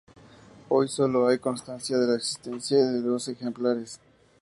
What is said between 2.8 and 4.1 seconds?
dos ejemplares.